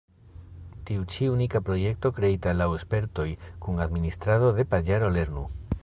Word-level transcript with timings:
Tiu 0.89 1.03
ĉi 1.15 1.27
unika 1.33 1.61
projekto 1.67 2.11
kreita 2.21 2.55
laŭ 2.63 2.69
spertoj 2.85 3.27
kun 3.67 3.85
administrado 3.87 4.51
de 4.61 4.71
paĝaro 4.75 5.17
lernu! 5.19 5.47